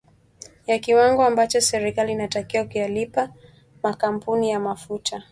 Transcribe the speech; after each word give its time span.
ya 0.67 0.79
kiwango 0.79 1.23
ambacho 1.23 1.61
serikali 1.61 2.11
inatakiwa 2.11 2.63
kuyalipa 2.65 3.29
makampuni 3.83 4.49
ya 4.49 4.59
mafuta 4.59 5.23